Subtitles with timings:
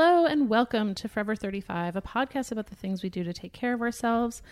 [0.00, 3.52] Hello and welcome to Forever 35, a podcast about the things we do to take
[3.52, 4.42] care of ourselves.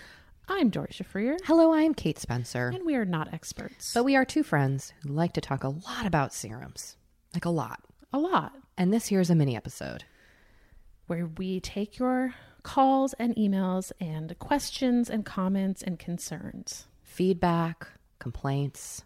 [0.48, 2.72] I'm Doree Shafrir, Hello, I'm Kate Spencer.
[2.74, 3.94] and we are not experts.
[3.94, 6.96] But we are two friends who like to talk a lot about serums.
[7.32, 7.78] Like a lot.
[8.12, 10.02] a lot, And this here's a mini episode.
[11.06, 16.88] where we take your calls and emails and questions and comments and concerns.
[17.04, 17.86] Feedback,
[18.18, 19.04] complaints,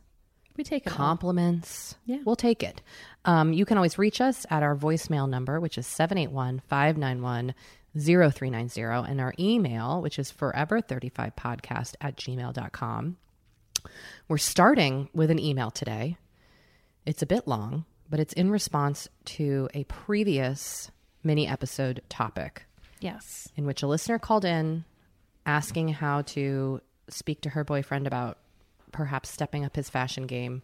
[0.57, 0.97] We take it all.
[0.97, 1.97] compliments.
[2.07, 2.21] Yeah.
[2.25, 2.81] We'll take it.
[3.25, 7.55] Um, you can always reach us at our voicemail number, which is 781 591
[7.99, 13.17] 0390, and our email, which is forever35podcast at gmail.com.
[14.29, 16.17] We're starting with an email today.
[17.05, 20.91] It's a bit long, but it's in response to a previous
[21.25, 22.67] mini episode topic
[23.01, 23.49] Yes.
[23.57, 24.85] in which a listener called in
[25.47, 28.39] asking how to speak to her boyfriend about
[28.93, 30.63] perhaps stepping up his fashion game.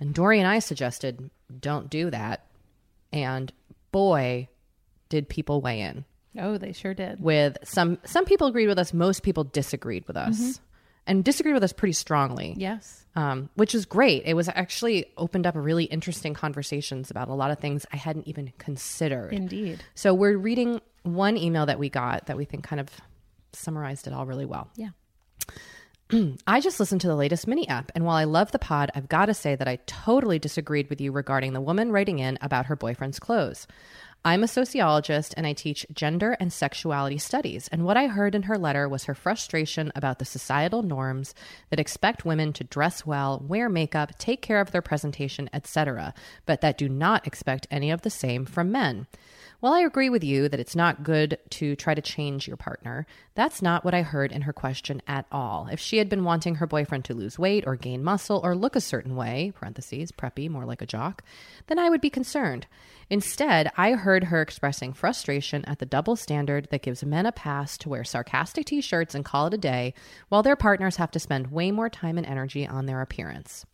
[0.00, 2.46] And Doree and I suggested don't do that.
[3.12, 3.52] And
[3.92, 4.48] boy,
[5.08, 6.04] did people weigh in.
[6.38, 7.20] Oh, they sure did.
[7.20, 10.60] With some some people agreed with us, most people disagreed with us.
[11.04, 13.04] And disagreed with us pretty strongly Yes.
[13.16, 14.22] um, which is great.
[14.24, 18.28] It was actually opened up really interesting conversations about a lot of things I hadn't
[18.28, 19.32] even considered.
[19.32, 19.82] Indeed.
[19.96, 22.88] So we're reading one email that we got that we think kind of
[23.52, 24.70] summarized it all really well.
[24.76, 24.90] Yeah.
[26.46, 29.08] I just listened to the latest mini app, and while I love the pod, I've
[29.08, 32.66] got to say that I totally disagreed with you regarding the woman writing in about
[32.66, 33.66] her boyfriend's clothes.
[34.24, 37.66] I'm a sociologist and I teach gender and sexuality studies.
[37.72, 41.34] And what I heard in her letter was her frustration about the societal norms
[41.70, 46.14] that expect women to dress well, wear makeup, take care of their presentation, etc.,
[46.46, 49.08] but that do not expect any of the same from men.
[49.58, 53.06] While I agree with you that it's not good to try to change your partner,
[53.36, 55.68] that's not what I heard in her question at all.
[55.70, 58.74] If she had been wanting her boyfriend to lose weight or gain muscle or look
[58.74, 61.22] a certain way, parentheses, preppy, more like a jock,
[61.68, 62.66] then I would be concerned.
[63.12, 67.76] Instead, I heard her expressing frustration at the double standard that gives men a pass
[67.76, 69.92] to wear sarcastic t shirts and call it a day,
[70.30, 73.66] while their partners have to spend way more time and energy on their appearance.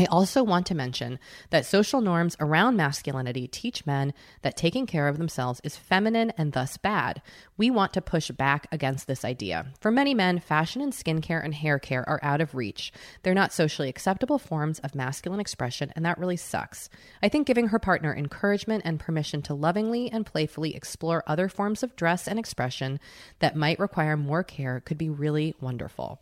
[0.00, 1.18] I also want to mention
[1.50, 6.52] that social norms around masculinity teach men that taking care of themselves is feminine and
[6.52, 7.20] thus bad.
[7.56, 9.72] We want to push back against this idea.
[9.80, 12.92] For many men, fashion and skincare and hair care are out of reach.
[13.24, 16.88] They're not socially acceptable forms of masculine expression, and that really sucks.
[17.20, 21.82] I think giving her partner encouragement and permission to lovingly and playfully explore other forms
[21.82, 23.00] of dress and expression
[23.40, 26.20] that might require more care could be really wonderful.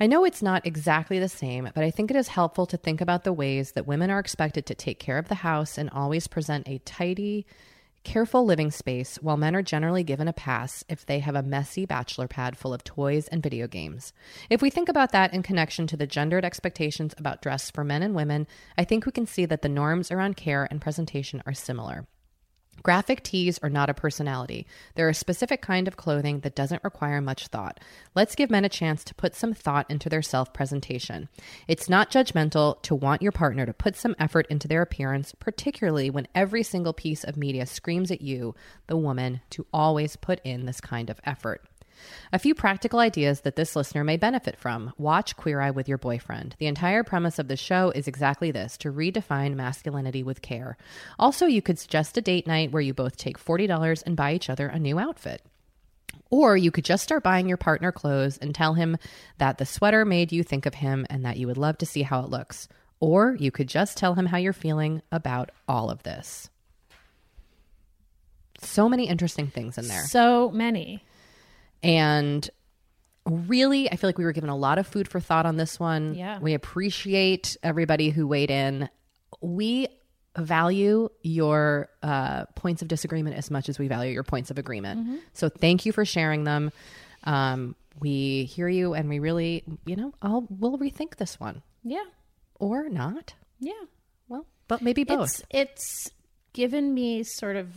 [0.00, 3.00] I know it's not exactly the same, but I think it is helpful to think
[3.00, 6.28] about the ways that women are expected to take care of the house and always
[6.28, 7.46] present a tidy,
[8.04, 11.84] careful living space, while men are generally given a pass if they have a messy
[11.84, 14.12] bachelor pad full of toys and video games.
[14.48, 18.04] If we think about that in connection to the gendered expectations about dress for men
[18.04, 18.46] and women,
[18.76, 22.06] I think we can see that the norms around care and presentation are similar.
[22.82, 24.66] Graphic tees are not a personality.
[24.94, 27.80] They're a specific kind of clothing that doesn't require much thought.
[28.14, 31.28] Let's give men a chance to put some thought into their self presentation.
[31.66, 36.10] It's not judgmental to want your partner to put some effort into their appearance, particularly
[36.10, 38.54] when every single piece of media screams at you,
[38.86, 41.64] the woman, to always put in this kind of effort.
[42.32, 44.92] A few practical ideas that this listener may benefit from.
[44.98, 46.56] Watch Queer Eye with your boyfriend.
[46.58, 50.76] The entire premise of the show is exactly this to redefine masculinity with care.
[51.18, 54.50] Also, you could suggest a date night where you both take $40 and buy each
[54.50, 55.42] other a new outfit.
[56.30, 58.98] Or you could just start buying your partner clothes and tell him
[59.38, 62.02] that the sweater made you think of him and that you would love to see
[62.02, 62.68] how it looks.
[63.00, 66.50] Or you could just tell him how you're feeling about all of this.
[68.60, 70.04] So many interesting things in there.
[70.04, 71.02] So many.
[71.82, 72.48] And
[73.26, 75.78] really, I feel like we were given a lot of food for thought on this
[75.78, 76.14] one.
[76.14, 76.38] Yeah.
[76.38, 78.88] We appreciate everybody who weighed in.
[79.40, 79.88] We
[80.36, 85.20] value your uh, points of disagreement as much as we value your points of agreement.
[85.34, 86.70] So thank you for sharing them.
[87.24, 92.04] Um, we hear you, and we really, you know, I'll we'll rethink this one Yeah.
[92.54, 93.34] or not.
[93.58, 93.72] Yeah.
[94.28, 95.40] Well, but maybe both.
[95.40, 96.10] It's it's
[96.52, 97.68] given me sort of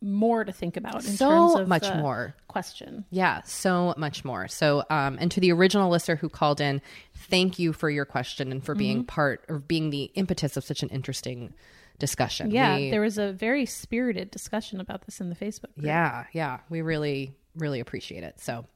[0.00, 2.34] more to think about in So terms of much more.
[2.48, 3.04] question.
[3.10, 4.48] Yeah, so much more.
[4.48, 6.80] So, um, and to the original listener who called in,
[7.14, 10.82] thank you for your question and for being part or being the impetus of such
[10.82, 11.52] an interesting
[11.98, 12.50] discussion.
[12.50, 15.86] Yeah, We- there was a very spirited discussion about this in the Facebook group.
[15.86, 16.58] yeah, yeah.
[16.68, 18.38] We really, really appreciate it.
[18.40, 18.66] So,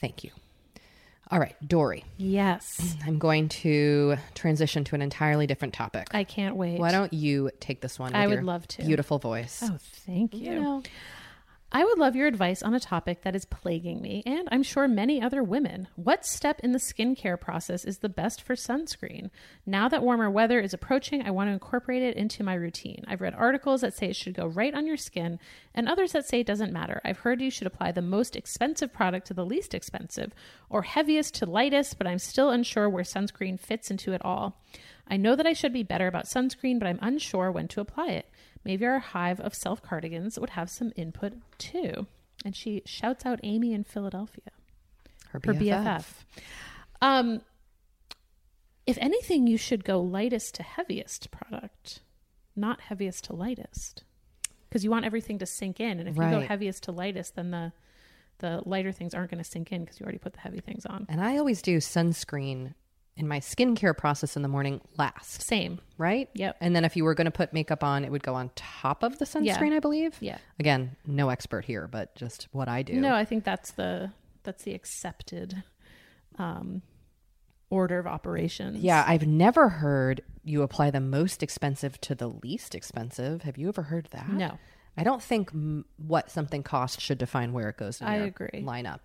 [0.00, 0.30] thank you.
[1.34, 2.96] All right, Doree, Yes.
[3.04, 6.06] I'm going to transition to an entirely different topic.
[6.12, 6.78] I can't wait.
[6.78, 8.14] Why don't you take this one?
[8.14, 8.84] I would love to.
[8.84, 9.58] Beautiful voice.
[9.64, 9.76] Oh,
[10.06, 10.52] thank you.
[10.52, 10.82] You know,
[11.76, 14.86] I would love your advice on a topic that is plaguing me, and I'm sure
[14.86, 15.88] many other women.
[15.96, 19.30] What step in the skincare process is the best for sunscreen?
[19.66, 23.04] Now that warmer weather is approaching, I want to incorporate it into my routine.
[23.08, 25.40] I've read articles that say it should go right on your skin,
[25.74, 27.00] and others that say it doesn't matter.
[27.04, 30.32] I've heard you should apply the most expensive product to the least expensive,
[30.70, 34.62] or heaviest to lightest, but I'm still unsure where sunscreen fits into it all.
[35.08, 38.10] I know that I should be better about sunscreen, but I'm unsure when to apply
[38.10, 38.30] it.
[38.64, 42.06] Maybe our hive of self cardigans would have some input too.
[42.44, 44.50] And she shouts out Amy in Philadelphia,
[45.30, 45.60] her her BFF.
[45.60, 46.04] BFF.
[47.00, 47.40] Um,
[48.86, 52.00] if anything, you should go lightest to heaviest product,
[52.54, 54.04] not heaviest to lightest,
[54.68, 56.00] because you want everything to sink in.
[56.00, 57.72] And if you go heaviest to lightest, then the
[58.38, 60.84] the lighter things aren't going to sink in because you already put the heavy things
[60.86, 61.06] on.
[61.08, 62.74] And I always do sunscreen
[63.16, 65.42] in my skincare process in the morning last.
[65.42, 65.78] Same.
[65.98, 66.28] right?
[66.34, 66.56] Yep.
[66.60, 69.02] And then if you were going to put makeup on, it would go on top
[69.04, 70.16] of the sunscreen, I believe.
[70.20, 70.38] Yeah.
[70.58, 72.94] Again, no expert here, but just what I do.
[72.94, 74.10] No, I think that's the
[74.42, 75.62] that's the accepted
[76.38, 76.82] um,
[77.70, 78.78] order of operations.
[78.78, 83.42] Yeah, I've never heard you apply the most expensive to the least expensive.
[83.42, 84.28] Have you ever heard that?
[84.28, 84.58] No.
[84.96, 88.26] I don't think m- what something costs should define where it goes in I your
[88.26, 88.62] agree.
[88.64, 89.00] lineup.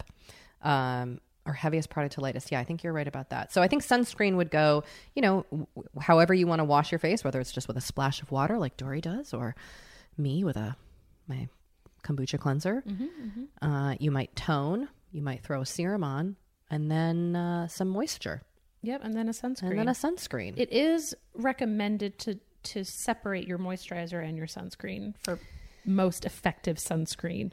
[0.61, 2.51] Um, or heaviest product to lightest.
[2.51, 3.51] Yeah, I think you're right about that.
[3.51, 4.83] So I think sunscreen would go,
[5.15, 5.67] you know, w-
[5.99, 8.57] however you want to wash your face, whether it's just with a splash of water
[8.57, 9.55] like Doree does, or
[10.17, 10.75] me with a
[11.27, 11.47] my
[12.03, 12.83] kombucha cleanser.
[12.87, 14.89] Mm-hmm, Uh, you might tone.
[15.11, 16.35] You might throw a serum on,
[16.69, 18.43] and then uh, some moisture,
[18.83, 19.69] Yep, and then a sunscreen.
[19.71, 20.53] and then a sunscreen.
[20.57, 25.39] it is recommended to to separate your moisturizer and your sunscreen for
[25.85, 27.51] most effective sunscreen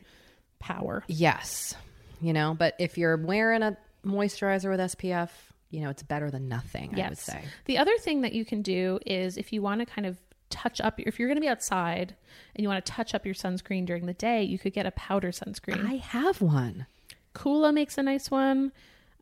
[0.59, 1.05] power.
[1.07, 1.75] Yes.
[2.21, 5.31] You know, but if you're wearing a moisturizer with SPF,
[5.71, 7.43] you know, it's better than nothing, I would say.
[7.67, 10.19] The other thing that you can do is if you want to kind of
[10.49, 12.15] touch up if you're going to be outside
[12.55, 14.93] and you want to touch up your sunscreen during the day, you could get a
[14.93, 15.85] powder sunscreen.
[15.87, 16.87] I have one.
[17.35, 18.73] Coola makes a nice one.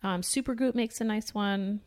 [0.03, 1.81] Um, Supergoop makes a nice one.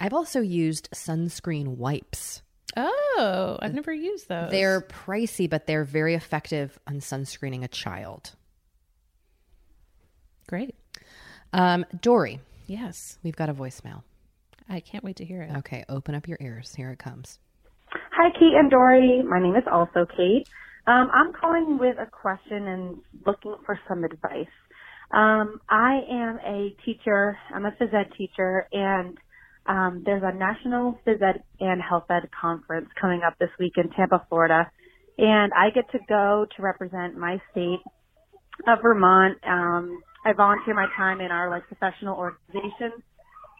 [0.00, 2.42] I've also used sunscreen wipes.
[2.76, 4.50] Oh, I've never used those.
[4.50, 8.32] They're pricey, but they're very effective on sunscreening a child.
[10.48, 10.74] Great.
[11.52, 14.02] Um, Doree, Yes, we've got a voicemail.
[14.68, 15.50] I can't wait to hear it.
[15.56, 16.74] Okay, open up your ears.
[16.76, 17.38] Here it comes.
[17.90, 19.22] Hi, Kate and Doree.
[19.22, 20.46] My name is also Kate.
[20.86, 24.52] Um, I'm calling with a question and looking for some advice.
[25.10, 27.38] Um, I am a teacher.
[27.54, 29.16] I'm a phys ed teacher, and
[29.64, 33.88] um, there's a national phys ed and health ed conference coming up this week in
[33.90, 34.70] Tampa, Florida,
[35.16, 37.80] and I get to go to represent my state
[38.66, 39.38] of Vermont.
[39.48, 42.92] Um, I volunteer my time in our like professional organization.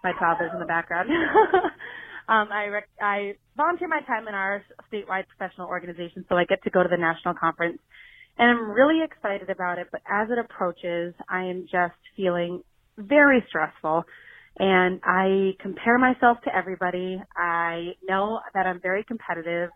[0.04, 1.08] My toddler's in the background.
[2.28, 6.62] um, I rec- I volunteer my time in our statewide professional organization, so I get
[6.64, 7.78] to go to the national conference,
[8.37, 9.88] and I'm really excited about it.
[9.90, 12.62] But as it approaches, I am just feeling
[12.98, 14.04] very stressful,
[14.58, 17.18] and I compare myself to everybody.
[17.34, 19.70] I know that I'm very competitive.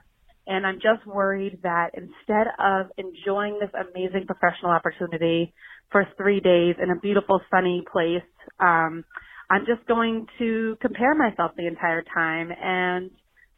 [0.45, 5.55] And I'm just worried that instead of enjoying this amazing professional opportunity
[5.93, 8.23] for three days in a beautiful sunny place,
[8.59, 9.05] um,
[9.51, 13.11] I'm just going to compare myself the entire time and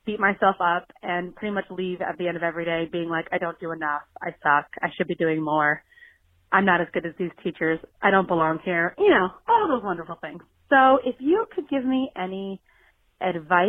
[0.05, 3.27] beat myself up and pretty much leave at the end of every day being like,
[3.33, 4.03] I don't do enough.
[4.21, 4.67] I suck.
[4.83, 5.83] I should be doing more.
[6.53, 7.79] I'm not as good as these teachers.
[8.03, 8.95] I don't belong here.
[8.99, 10.43] You know, all those wonderful things.
[10.69, 12.61] So if you could give me any
[13.21, 13.67] advice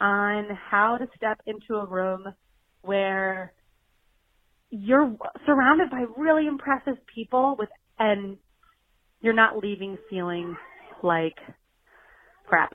[0.00, 2.24] on how to step into a room
[2.82, 3.52] where
[4.70, 5.14] you're
[5.46, 7.68] surrounded by really impressive people with
[8.00, 8.38] and
[9.20, 10.56] you're not leaving feeling
[11.02, 11.36] like
[12.46, 12.72] crap.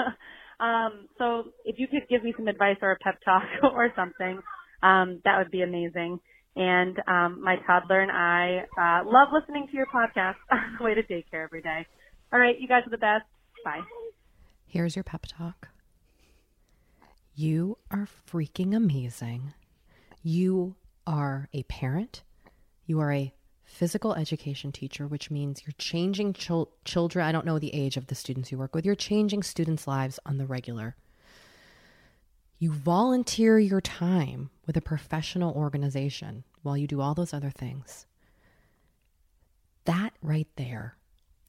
[0.60, 3.42] um, so if you could give me some advice or a pep talk
[3.74, 4.40] or something,
[4.82, 6.20] um, that would be amazing.
[6.54, 10.94] And um, my toddler and I uh, love listening to your podcast on the way
[10.94, 11.86] to daycare every day.
[12.32, 13.24] All right, you guys are the best.
[13.64, 13.80] Bye.
[14.66, 15.68] Here's your pep talk.
[17.34, 19.54] You are freaking amazing.
[20.22, 20.74] You
[21.06, 22.22] are a parent.
[22.84, 23.32] You are a
[23.68, 27.24] physical education teacher, which means you're changing chil- children.
[27.24, 28.84] I don't know the age of the students you work with.
[28.84, 30.96] You're changing students' lives on the regular.
[32.58, 38.06] You volunteer your time with a professional organization while you do all those other things.
[39.84, 40.96] That right there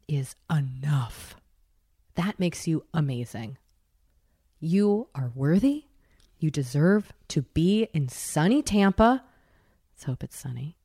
[0.07, 1.35] is enough.
[2.15, 3.57] That makes you amazing.
[4.59, 5.85] You are worthy.
[6.37, 9.23] You deserve to be in sunny Tampa.
[9.93, 10.78] Let's hope it's sunny.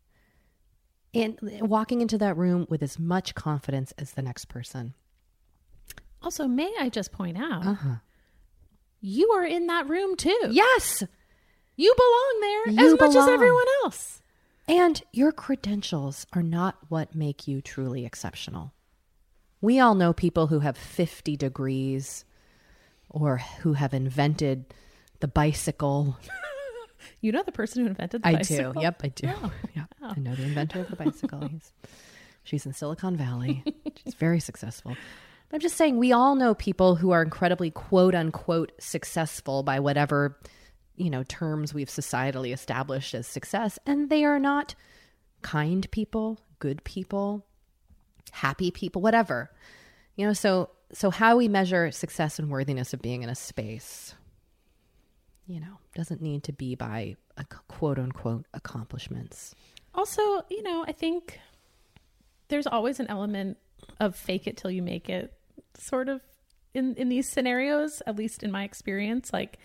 [1.14, 4.94] And walking into that room with as much confidence as the next person.
[6.22, 7.94] Also, may I just point out, Uh-huh.
[9.00, 10.38] you are in that room too.
[10.50, 11.02] Yes.
[11.76, 14.22] You belong there You as much as everyone else.
[14.66, 18.72] And your credentials are not what make you truly exceptional.
[19.60, 22.24] We all know people who have 50 degrees
[23.10, 24.72] or who have invented
[25.20, 26.16] the bicycle.
[27.24, 28.70] You know the person who invented the I bicycle?
[28.70, 28.80] I do.
[28.82, 29.28] Yep, I do.
[29.28, 29.52] Oh.
[29.74, 29.94] Yep.
[30.02, 30.12] Oh.
[30.14, 31.48] I know the inventor of the bicycle.
[31.50, 31.72] He's,
[32.42, 33.64] she's in Silicon Valley.
[34.04, 34.94] She's very successful.
[35.50, 40.38] I'm just saying, we all know people who are incredibly quote unquote successful by whatever,
[40.96, 43.78] you know, terms we've societally established as success.
[43.86, 44.74] And they are not
[45.40, 47.46] kind people, good people,
[48.32, 49.50] happy people, whatever.
[50.16, 54.14] You know, so so how we measure success and worthiness of being in a space,
[55.46, 59.54] you know, doesn't need to be by a quote unquote accomplishments.
[59.94, 61.38] Also, you know, I think
[62.48, 63.58] there's always an element
[64.00, 65.32] of fake it till you make it
[65.76, 66.22] sort of
[66.72, 69.32] in in these scenarios, at least in my experience.
[69.32, 69.58] Like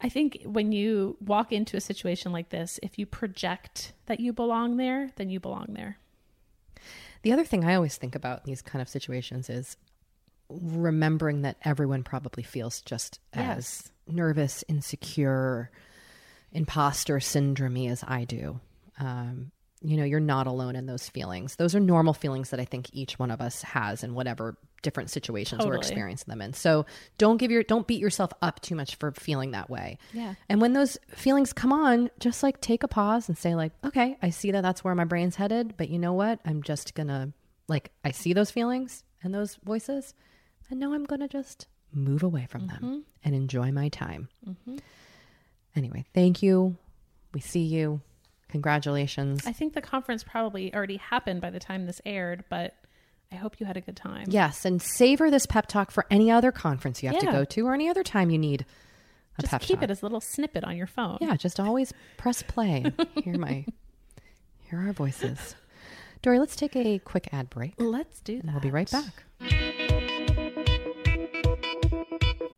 [0.00, 4.32] I think when you walk into a situation like this, if you project that you
[4.32, 5.98] belong there, then you belong there.
[7.22, 9.76] The other thing I always think about in these kind of situations is
[10.48, 15.70] remembering that everyone probably feels just as nervous, insecure,
[16.52, 18.60] imposter syndrome as I do.
[18.98, 19.52] Um,
[19.82, 21.56] you know, you're not alone in those feelings.
[21.56, 25.10] Those are normal feelings that I think each one of us has in whatever different
[25.10, 26.52] situations we're experiencing them in.
[26.52, 26.86] So
[27.18, 29.98] don't give your don't beat yourself up too much for feeling that way.
[30.12, 30.34] Yeah.
[30.48, 34.18] And when those feelings come on, just like take a pause and say like, okay,
[34.22, 36.40] I see that that's where my brain's headed, but you know what?
[36.44, 37.32] I'm just gonna
[37.68, 40.14] like I see those feelings and those voices,
[40.68, 42.98] and now I'm gonna just move away from them mm-hmm.
[43.24, 44.28] and enjoy my time.
[44.48, 44.76] Mm-hmm.
[45.76, 46.76] Anyway, thank you.
[47.32, 48.00] We see you.
[48.48, 49.46] Congratulations.
[49.46, 52.74] I think the conference probably already happened by the time this aired, but
[53.32, 54.26] I hope you had a good time.
[54.28, 57.66] yes, and savor this pep talk for any other conference you have to go to
[57.66, 58.66] or any other time you need
[59.38, 59.84] a Just pep keep talk.
[59.84, 61.18] it as a little snippet on your phone.
[61.20, 62.84] Yeah, just always press play.
[63.22, 63.64] hear my
[64.62, 65.54] hear our voices.
[66.22, 67.74] Doree, let's take a quick ad break.
[67.78, 68.44] Let's do that.
[68.44, 69.69] And we'll be right back.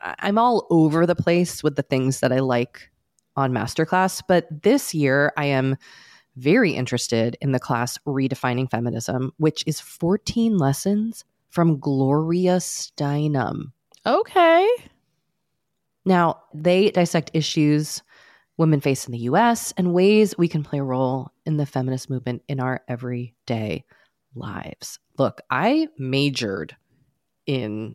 [0.00, 2.90] I'm all over the place with the things that I like
[3.36, 5.76] on Masterclass, but this year I am
[6.36, 13.72] very interested in the class Redefining Feminism, which is 14 lessons from Gloria Steinem.
[14.06, 14.68] Okay.
[16.04, 18.02] Now, they dissect issues
[18.56, 22.10] women face in the US and ways we can play a role in the feminist
[22.10, 23.84] movement in our everyday
[24.34, 24.98] lives.
[25.16, 26.76] Look, I majored
[27.46, 27.94] in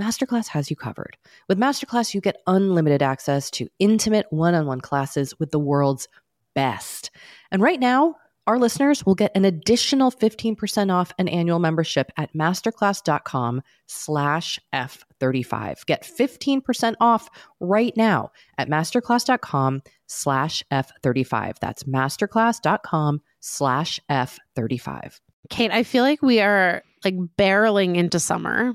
[0.00, 1.16] Masterclass has you covered.
[1.48, 6.08] With Masterclass, you get unlimited access to intimate one on one classes with the world's
[6.54, 7.10] best.
[7.50, 12.34] And right now, our listeners will get an additional 15% off an annual membership at
[12.34, 15.86] masterclass.com slash F35.
[15.86, 21.58] Get 15% off right now at masterclass.com slash F35.
[21.60, 25.20] That's masterclass.com slash F35.
[25.48, 28.74] Kate, I feel like we are like barreling into summer.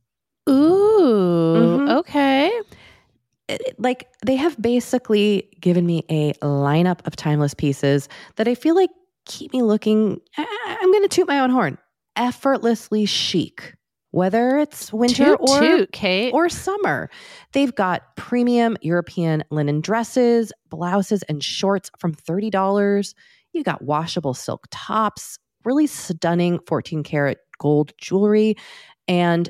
[0.49, 1.97] Ooh, Mhm.
[1.99, 2.51] okay.
[3.77, 8.89] like they have basically given me a lineup of timeless pieces that I feel like
[9.25, 10.21] keep me looking.
[10.37, 11.77] I- I'm going to toot my own horn.
[12.15, 13.75] Effortlessly chic,
[14.11, 16.33] whether it's winter Toot, or toot, Kate.
[16.33, 17.09] or summer.
[17.51, 23.13] They've got premium European linen dresses, blouses, and shorts from $30.
[23.51, 28.55] You got washable silk tops, really stunning 14 karat gold jewelry,
[29.09, 29.49] and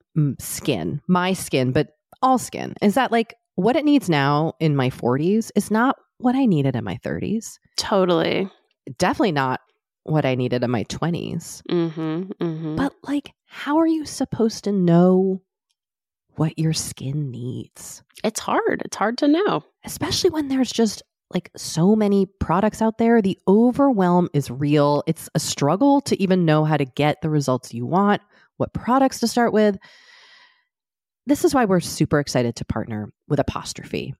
[0.39, 4.89] skin, my skin, but all skin, is that like what it needs now in my
[4.89, 7.57] 40s is not what I needed in my 30s.
[7.77, 8.49] totally.
[8.97, 9.61] Definitely not
[10.03, 11.61] what I needed in my 20s.
[11.69, 12.31] Mm-hmm.
[12.43, 12.75] Mm-hmm.
[12.75, 15.41] But like, how are you supposed to know
[16.35, 18.03] what your skin needs?
[18.23, 18.81] it's hard.
[18.85, 19.63] It's hard to know.
[19.83, 21.01] Especially when there's just
[21.33, 23.21] like so many products out there.
[23.21, 25.03] The overwhelm is real.
[25.07, 28.21] It's a struggle to even know how to get the results you want,
[28.61, 29.77] what products to start with.
[31.25, 34.13] This is why we're super excited to partner with Apostrophe.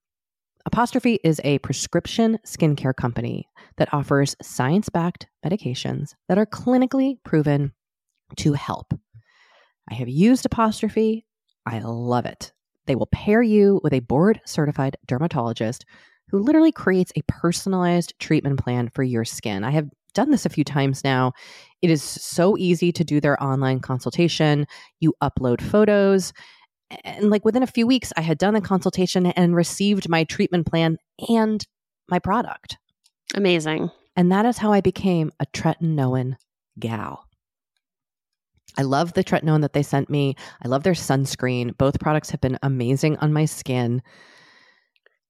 [0.65, 7.71] Apostrophe is a prescription skincare company that offers science backed medications that are clinically proven
[8.38, 8.93] to help.
[9.89, 11.25] I have used Apostrophe.
[11.65, 12.51] I love it.
[12.88, 15.86] They will pair you with a board certified dermatologist
[16.30, 19.63] who literally creates a personalized treatment plan for your skin.
[19.63, 21.34] I have done this a few times now.
[21.82, 24.67] It is so easy to do their online consultation.
[25.00, 26.34] You upload photos.
[27.04, 30.67] And like within a few weeks, I had done the consultation and received my treatment
[30.67, 30.97] plan
[31.30, 31.65] and
[32.10, 32.78] my product.
[33.34, 33.89] Amazing.
[34.15, 36.36] And that is how I became a tretinoin
[36.80, 37.26] gal.
[38.78, 40.36] I love the tretinoin that they sent me.
[40.63, 41.78] I love their sunscreen.
[41.78, 44.02] Both products have been amazing on my skin.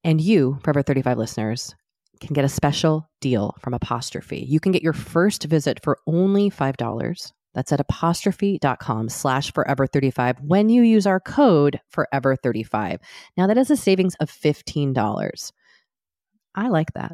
[0.04, 1.74] And you, Forever 35 listeners,
[2.22, 4.44] can get a special deal from Apostrophe.
[4.48, 7.32] You can get your first visit for only $5.
[7.54, 13.00] That's at apostrophe.com slash forever 35 when you use our code forever 35.
[13.36, 15.52] Now that is a savings of $15.
[16.54, 17.12] I like that.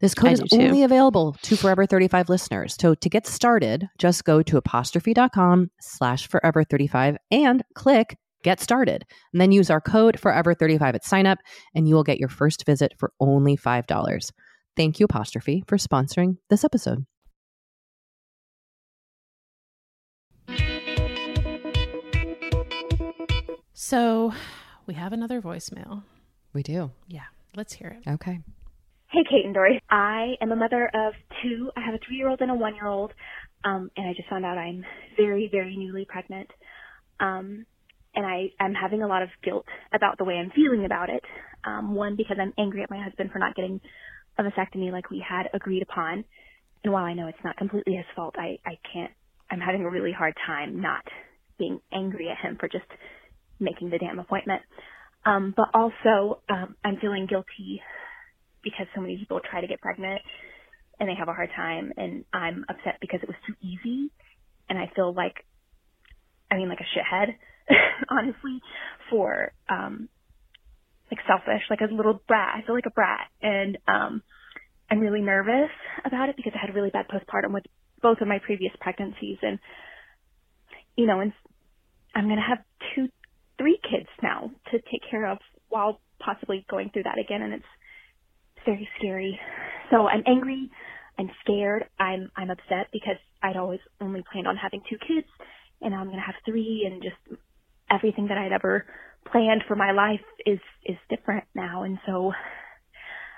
[0.00, 2.76] This code I is only available to Forever 35 listeners.
[2.80, 9.04] So to get started, just go to apostrophe.com slash forever 35 and click get started.
[9.32, 11.38] And then use our code forever 35 at signup,
[11.74, 14.30] and you will get your first visit for only $5.
[14.76, 17.04] Thank you, Apostrophe, for sponsoring this episode.
[23.74, 24.32] So
[24.86, 26.04] we have another voicemail.
[26.52, 26.92] We do.
[27.08, 28.08] Yeah, let's hear it.
[28.08, 28.38] Okay.
[29.08, 29.80] Hey, Kate and Doree.
[29.90, 31.70] I am a mother of two.
[31.76, 33.12] I have a three-year-old and a one-year-old,
[33.64, 34.84] um, and I just found out I'm
[35.16, 36.50] very, very newly pregnant.
[37.18, 37.66] Um,
[38.16, 41.22] and I, I'm having a lot of guilt about the way I'm feeling about it.
[41.64, 43.80] Um, one, because I'm angry at my husband for not getting
[44.38, 46.24] a vasectomy like we had agreed upon.
[46.82, 49.12] And while I know it's not completely his fault, I, I can't,
[49.50, 51.04] I'm having a really hard time not
[51.58, 52.86] being angry at him for just
[53.60, 54.62] making the damn appointment.
[55.24, 57.82] Um, but also, um, I'm feeling guilty
[58.62, 60.22] because so many people try to get pregnant
[60.98, 64.10] and they have a hard time and I'm upset because it was too easy
[64.68, 65.44] and I feel like
[66.50, 67.34] I mean like a shithead
[68.10, 68.60] honestly
[69.10, 70.08] for um
[71.10, 72.56] like selfish like a little brat.
[72.56, 73.28] I feel like a brat.
[73.42, 74.22] And um
[74.90, 75.70] I'm really nervous
[76.04, 77.64] about it because I had a really bad postpartum with
[78.02, 79.38] both of my previous pregnancies.
[79.42, 79.58] And
[80.96, 81.32] you know and
[82.14, 82.58] I'm to have
[82.94, 83.08] two
[83.58, 87.42] three kids now to take care of while possibly going through that again.
[87.42, 87.64] And it's
[88.64, 89.38] very scary.
[89.90, 90.70] So I'm angry,
[91.18, 95.26] I'm scared, I'm I'm upset because I'd always only planned on having two kids.
[95.80, 97.40] And now I'm gonna have three and just
[97.90, 98.86] everything that I'd ever
[99.30, 102.32] planned for my life is is different now and so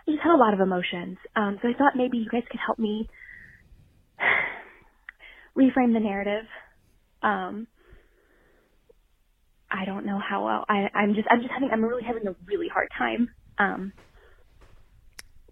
[0.07, 1.19] I just had a lot of emotions.
[1.37, 3.09] Um so I thought maybe you guys could help me
[5.57, 6.45] reframe the narrative.
[7.23, 7.67] Um
[9.71, 10.65] I don't know how well.
[10.69, 13.93] I, I'm just I'm just having I'm really having a really hard time um,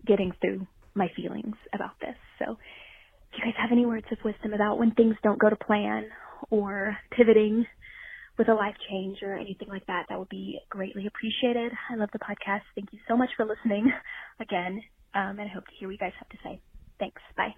[0.06, 2.16] getting through my feelings about this.
[2.38, 2.52] So,
[3.32, 6.06] if you guys have any words of wisdom about when things don't go to plan
[6.50, 7.66] or pivoting
[8.38, 11.72] with a life change or anything like that, that would be greatly appreciated.
[11.90, 12.62] I love the podcast.
[12.74, 13.92] Thank you so much for listening
[14.40, 14.82] again,
[15.14, 16.60] um, and I hope to hear what you guys have to say.
[16.98, 17.22] Thanks.
[17.36, 17.54] Bye.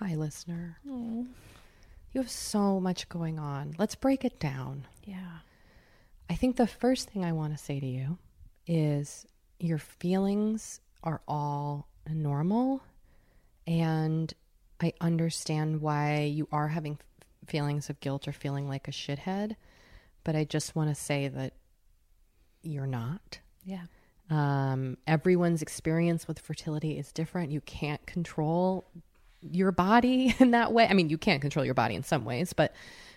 [0.00, 0.78] Hi, listener.
[0.84, 3.74] You have so much going on.
[3.78, 4.86] Let's break it down.
[5.04, 5.38] Yeah.
[6.28, 8.18] I think the first thing I want to say to you
[8.66, 9.26] is
[9.58, 12.82] your feelings are all normal.
[13.66, 14.32] And
[14.80, 16.98] I understand why you are having
[17.46, 19.56] feelings of guilt or feeling like a shithead.
[20.24, 21.54] But I just want to say that
[22.62, 23.38] you're not.
[23.64, 23.84] Yeah.
[24.30, 27.52] Um, everyone's experience with fertility is different.
[27.52, 28.86] You can't control
[29.40, 30.86] your body in that way.
[30.88, 32.74] I mean, you can't control your body in some ways, but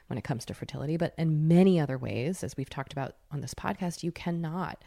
[0.07, 3.41] when it comes to fertility, but in many other ways, as we've talked about on
[3.41, 4.83] this podcast, you cannot.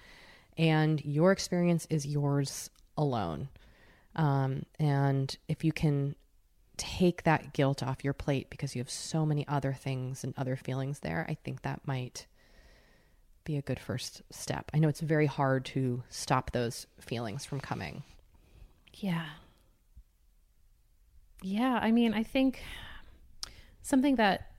[0.57, 3.49] And your experience is yours alone.
[4.17, 6.17] Um, and if you can
[6.81, 10.57] take that guilt off your plate because you have so many other things and other
[10.57, 12.27] feelings there, I think that might
[13.45, 14.71] be a good first step.
[14.73, 18.03] I know it's very hard to stop those feelings from coming.
[18.95, 19.27] Yeah.
[21.43, 22.63] Yeah, I mean, I think
[23.83, 24.53] something that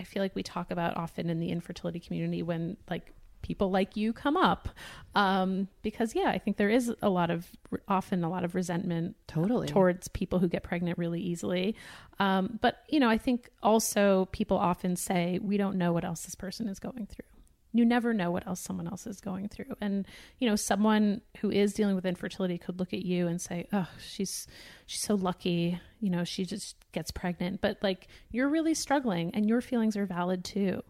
[0.00, 3.96] I feel like we talk about often in the infertility community when like people like
[3.96, 4.68] you come up.
[5.14, 7.46] Um because yeah, I think there is a lot of
[7.88, 9.68] often a lot of resentment Totally.
[9.68, 11.76] towards people who get pregnant really easily.
[12.18, 16.22] Um but you know, I think also people often say we don't know what else
[16.22, 17.26] this person is going through.
[17.74, 19.74] You never know what else someone else is going through.
[19.80, 20.06] And
[20.38, 23.88] you know someone who is dealing with infertility could look at you and say oh
[24.00, 24.46] she's
[24.86, 27.60] she's so lucky you know she just gets pregnant.
[27.60, 30.82] But like you're really struggling and your feelings are valid too.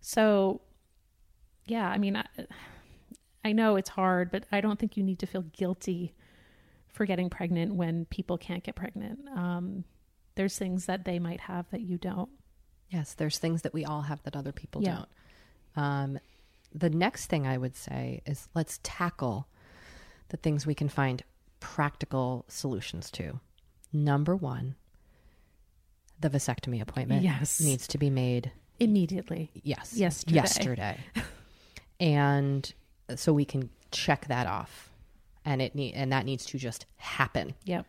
[0.00, 0.60] So
[1.66, 2.24] yeah i mean i,
[3.44, 6.14] I know it's hard but i don't think you need to feel guilty
[6.88, 9.84] for getting pregnant when people can't get pregnant um,
[10.36, 12.30] there's things that they might have that you don't
[12.90, 15.04] Yes, there's things that we all have that other people Yeah.
[15.74, 15.84] don't.
[15.84, 16.18] Um,
[16.72, 19.48] the next thing I would say is let's tackle
[20.28, 21.24] the things we can find
[21.58, 23.40] practical solutions to.
[23.92, 24.76] Number one,
[26.20, 27.58] the vasectomy appointment Yes.
[27.60, 30.34] needs to be made immediately yes Yesterday.
[30.36, 30.98] yesterday
[32.00, 32.72] and
[33.16, 34.90] so we can check that off
[35.44, 37.86] and it need and that needs to just happen yep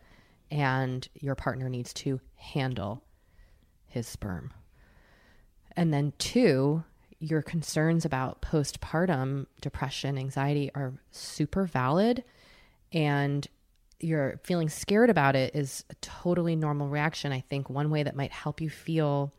[0.50, 3.02] and your partner needs to handle
[3.86, 4.52] his sperm.
[5.76, 6.84] And then, two,
[7.18, 12.24] your concerns about postpartum depression, anxiety are super valid.
[12.92, 13.46] And
[13.98, 17.32] you're feeling scared about it is a totally normal reaction.
[17.32, 19.32] I think one way that might help you feel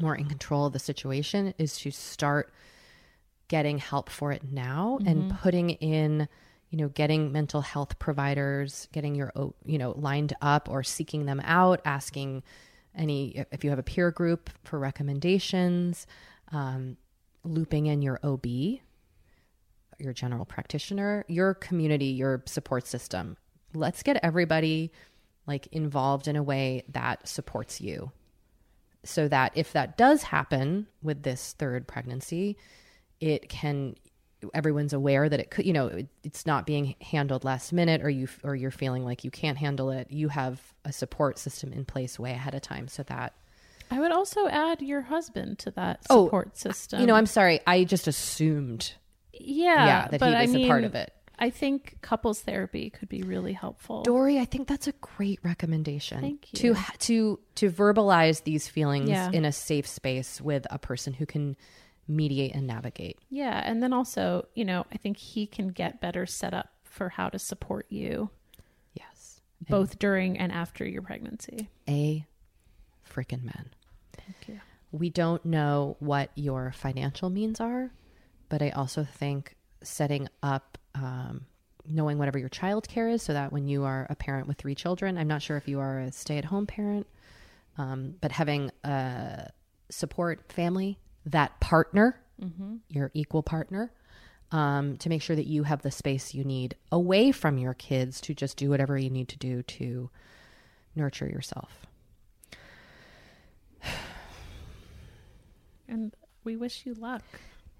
[0.00, 2.52] more in control of the situation is to start
[3.52, 6.26] getting help for it now and putting in
[6.70, 9.30] you know getting mental health providers getting your
[9.66, 12.42] you know lined up or seeking them out asking
[12.94, 16.06] any if you have a peer group for recommendations
[16.50, 16.96] um,
[17.44, 23.36] looping in your ob your general practitioner your community your support system.
[23.74, 24.92] Let's get everybody
[25.46, 28.12] like involved in a way that supports you.
[29.04, 32.56] So that if that does happen with this third pregnancy
[33.22, 33.94] it can
[34.52, 38.10] everyone's aware that it could you know it, it's not being handled last minute or
[38.10, 41.84] you or you're feeling like you can't handle it you have a support system in
[41.84, 43.32] place way ahead of time so that
[43.90, 47.00] I would also add your husband to that Oh, support system.
[47.00, 48.94] you know i'm sorry i just assumed
[49.32, 51.12] yeah, yeah, that he but I was a part of it.
[51.38, 54.02] I think couples therapy could be really helpful.
[54.02, 56.20] Doree, I think that's a great recommendation.
[56.20, 56.74] Thank To you.
[56.74, 59.30] ha- to to verbalize these feelings Yeah.
[59.32, 61.56] in a safe space with a person who can
[62.08, 63.18] mediate and navigate.
[63.30, 67.08] yeah, and then also, you know, I think he can get better set up for
[67.10, 68.28] how to support you
[68.94, 69.40] Yes.
[69.68, 71.68] both during and after your pregnancy.
[71.88, 72.26] A
[73.08, 73.70] freaking man.
[74.14, 74.60] Thank you.
[74.90, 77.90] We don't know what your financial means are,
[78.50, 81.46] but I also think setting up, um,
[81.86, 84.74] knowing whatever your child care is, so that when you are a parent with three
[84.74, 87.06] children, I'm not sure if you are a stay at home parent,
[87.78, 89.48] um, but having a
[89.88, 92.18] support family, that partner,
[92.88, 93.92] your equal partner,
[94.50, 98.20] um, to make sure that you have the space you need away from your kids
[98.22, 100.10] to just do whatever you need to do to
[100.96, 101.86] nurture yourself.
[105.88, 107.22] And we wish you luck.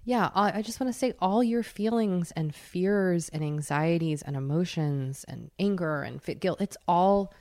[0.05, 4.35] Yeah, I I just want to say all your feelings and fears and anxieties and
[4.35, 7.33] emotions and anger and fit guilt, it's all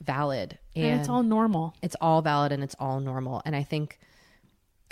[0.00, 0.58] valid.
[0.74, 1.74] And, And, it's all normal.
[1.80, 3.40] it's all valid and it's all normal.
[3.44, 3.98] And I think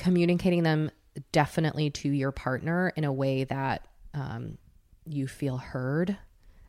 [0.00, 0.90] communicating them
[1.30, 4.56] definitely to your partner in a way that um,
[5.04, 6.16] you feel heard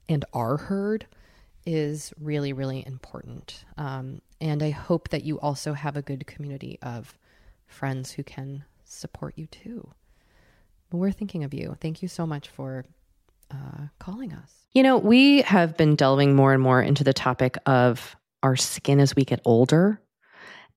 [0.09, 1.05] and are heard
[1.65, 3.63] is really, really important.
[3.77, 7.17] Um, and I hope that you also have a good community of
[7.67, 9.89] friends who can support you too.
[10.91, 11.77] We're thinking of you.
[11.79, 12.83] Thank you so much for
[13.49, 14.51] uh, calling us.
[14.73, 18.99] You know, we have been delving more and more into the topic of our skin
[18.99, 20.01] as we get older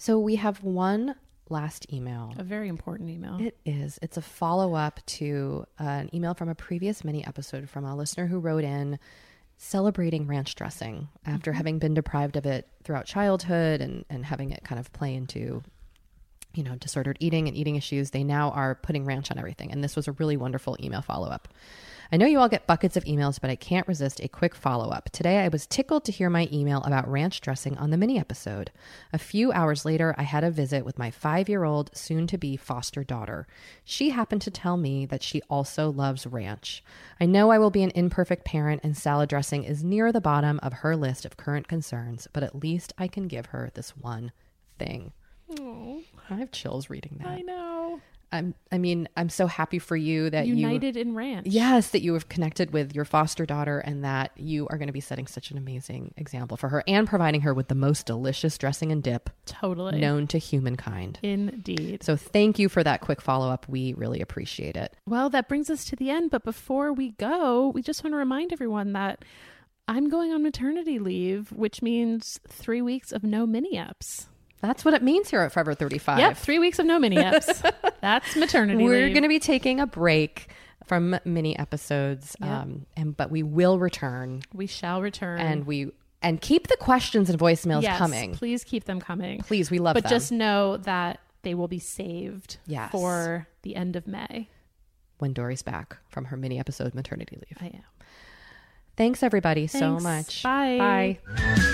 [0.00, 1.14] So we have one
[1.50, 2.32] last email.
[2.38, 3.36] A very important email.
[3.38, 3.98] It is.
[4.00, 7.94] It's a follow up to uh, an email from a previous mini episode from a
[7.94, 8.98] listener who wrote in
[9.58, 14.64] celebrating ranch dressing after having been deprived of it throughout childhood and, and having it
[14.64, 15.62] kind of play into,
[16.54, 18.08] you know, disordered eating and eating issues.
[18.08, 19.70] They now are putting ranch on everything.
[19.70, 21.46] And this was a really wonderful email follow up.
[22.12, 24.90] I know you all get buckets of emails, but I can't resist a quick follow
[24.90, 25.10] up.
[25.10, 28.72] Today, I was tickled to hear my email about ranch dressing on the mini episode.
[29.12, 32.36] A few hours later, I had a visit with my five year old, soon to
[32.36, 33.46] be foster daughter.
[33.84, 36.82] She happened to tell me that she also loves ranch.
[37.20, 40.58] I know I will be an imperfect parent, and salad dressing is near the bottom
[40.64, 44.32] of her list of current concerns, but at least I can give her this one
[44.80, 45.12] thing.
[45.58, 47.28] I have chills reading that.
[47.28, 47.69] I know.
[48.32, 51.46] I'm, I mean, I'm so happy for you that you United in ranch.
[51.46, 54.92] Yes, that you have connected with your foster daughter and that you are going to
[54.92, 58.56] be setting such an amazing example for her and providing her with the most delicious
[58.56, 59.98] dressing and dip Totally.
[59.98, 61.18] known to humankind.
[61.22, 62.02] Indeed.
[62.02, 63.68] So thank you for that quick follow up.
[63.68, 64.94] We really appreciate it.
[65.06, 66.30] Well, that brings us to the end.
[66.30, 69.24] But before we go, we just want to remind everyone that
[69.88, 74.28] I'm going on maternity leave, which means three weeks of no mini ups.
[74.60, 76.18] That's what it means here at Forever 35.
[76.18, 77.62] Yep, three weeks of no mini ups.
[78.00, 80.48] That's maternity We're going to be taking a break
[80.84, 82.48] from mini episodes, Yep.
[82.50, 85.38] um, and but we will return we shall return.
[85.40, 85.92] and we
[86.22, 88.34] and keep the questions and voicemails yes, coming.
[88.34, 89.40] Please keep them coming.
[89.40, 90.02] Please, we love them.
[90.02, 90.18] but them.
[90.18, 92.90] just know that they will be saved Yes.
[92.90, 94.48] for the end of May.
[95.18, 97.56] when Doree's back from her mini episode maternity leave.
[97.60, 97.82] I am.
[98.96, 100.42] Thanks everybody so much.
[100.42, 101.18] Bye.
[101.26, 101.66] Bye.